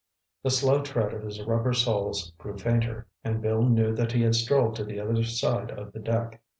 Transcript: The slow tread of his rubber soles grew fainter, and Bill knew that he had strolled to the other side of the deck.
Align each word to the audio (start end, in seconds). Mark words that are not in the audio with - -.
The 0.41 0.49
slow 0.49 0.81
tread 0.81 1.13
of 1.13 1.21
his 1.21 1.39
rubber 1.43 1.73
soles 1.73 2.31
grew 2.39 2.57
fainter, 2.57 3.05
and 3.23 3.39
Bill 3.39 3.61
knew 3.69 3.93
that 3.93 4.13
he 4.13 4.23
had 4.23 4.33
strolled 4.33 4.75
to 4.77 4.83
the 4.83 4.99
other 4.99 5.21
side 5.23 5.69
of 5.69 5.93
the 5.93 5.99
deck. 5.99 6.41